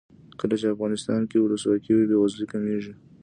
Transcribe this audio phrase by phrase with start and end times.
[0.39, 2.93] کله چې افغانستان کې ولسواکي وي بې وزلي کمیږي.